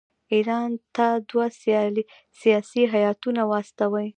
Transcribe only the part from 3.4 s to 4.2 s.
واستوي.